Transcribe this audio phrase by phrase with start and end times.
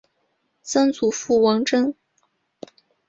[0.63, 1.93] 曾祖父王珍。